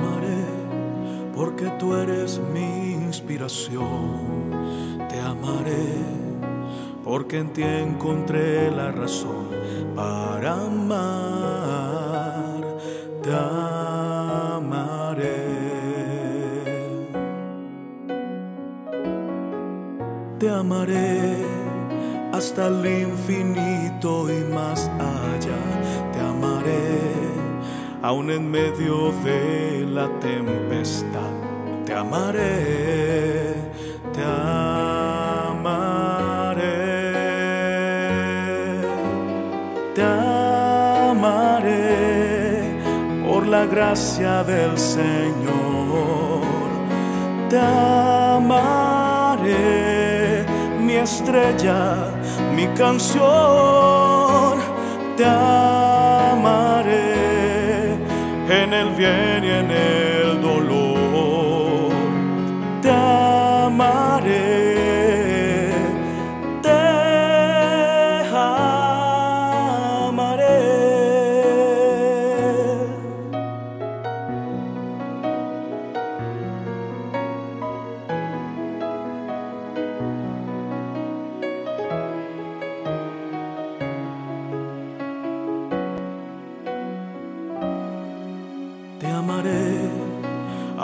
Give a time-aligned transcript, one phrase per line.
[0.00, 0.44] Te amaré
[1.34, 4.50] porque tú eres mi inspiración.
[5.08, 5.98] Te amaré
[7.04, 9.48] porque en ti encontré la razón
[9.94, 11.40] para amar.
[13.22, 13.32] Te
[14.54, 15.00] amaré.
[20.38, 21.44] Te amaré
[22.32, 25.58] hasta el infinito y más allá.
[26.12, 27.39] Te amaré
[28.02, 31.30] aún en medio de la tempestad.
[31.84, 33.54] Te amaré,
[34.12, 35.60] te amaré,
[39.94, 40.02] te
[41.12, 41.58] amaré
[43.26, 46.40] por la gracia del Señor.
[47.48, 47.58] Te
[48.38, 48.86] amaré,
[50.78, 52.12] mi estrella,
[52.54, 54.58] mi canción.
[55.16, 55.24] Te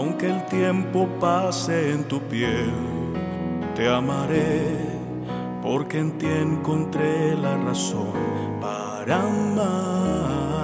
[0.00, 2.72] aunque el tiempo pase en tu piel.
[3.74, 4.62] Te amaré,
[5.62, 8.14] porque en ti encontré la razón
[8.62, 10.62] para amar.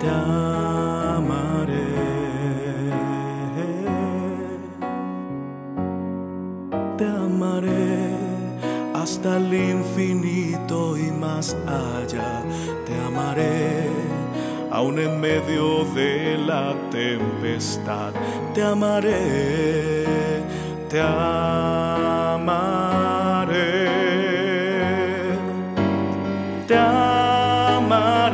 [0.00, 1.88] Te amaré.
[6.98, 8.16] Te amaré
[8.92, 12.42] hasta el infinito y más allá.
[12.86, 13.88] Te amaré
[14.70, 18.12] aún en medio de la tempestad.
[18.54, 20.06] Te amaré,
[20.88, 22.40] te amaré.
[26.66, 28.28] Te amaré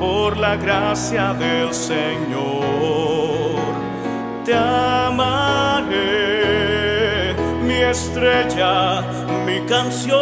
[0.00, 3.58] por la gracia del Señor.
[4.44, 5.96] Te amaré,
[7.62, 9.02] mi estrella,
[9.44, 10.18] mi canción.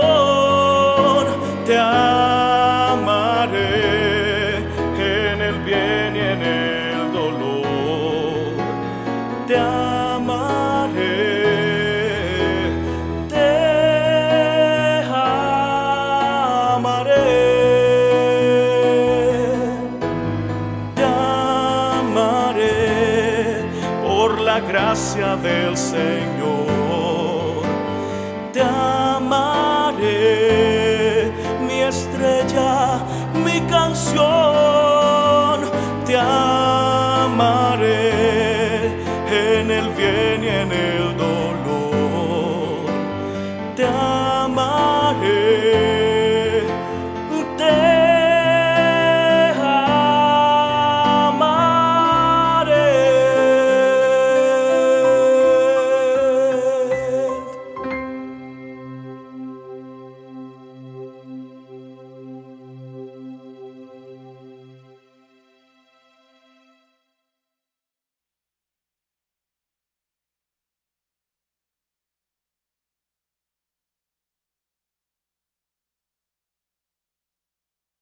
[1.64, 2.35] Te amaré
[22.06, 23.64] amaré,
[24.02, 27.62] por la gracia del Señor.
[28.52, 29.56] Te amaré,